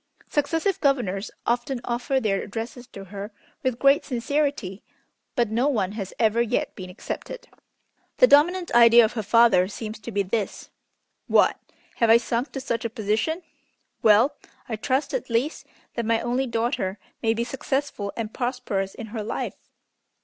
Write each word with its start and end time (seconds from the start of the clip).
Successive 0.29 0.81
governors 0.81 1.29
often 1.45 1.79
offer 1.83 2.19
their 2.19 2.41
addresses 2.41 2.87
to 2.87 3.03
her 3.03 3.31
with 3.61 3.77
great 3.77 4.03
sincerity, 4.03 4.81
but 5.35 5.51
no 5.51 5.67
one 5.67 5.91
has 5.91 6.11
ever 6.17 6.41
yet 6.41 6.73
been 6.73 6.89
accepted. 6.89 7.47
The 8.17 8.25
dominant 8.25 8.73
idea 8.73 9.05
of 9.05 9.13
her 9.13 9.21
father 9.21 9.67
seems 9.67 9.99
to 9.99 10.11
be 10.11 10.23
this: 10.23 10.71
'What, 11.27 11.59
have 11.97 12.09
I 12.09 12.17
sunk 12.17 12.51
to 12.53 12.59
such 12.59 12.83
a 12.83 12.89
position! 12.89 13.43
Well, 14.01 14.35
I 14.67 14.75
trust, 14.75 15.13
at 15.13 15.29
least, 15.29 15.67
that 15.93 16.07
my 16.07 16.19
only 16.19 16.47
daughter 16.47 16.97
may 17.21 17.35
be 17.35 17.43
successful 17.43 18.11
and 18.17 18.33
prosperous 18.33 18.95
in 18.95 19.05
her 19.13 19.21
life!' 19.21 19.69